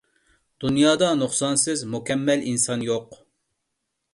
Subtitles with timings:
[0.63, 3.19] دۇنيادا نۇقسانسىز، مۇكەممەل ئىنسان يوق.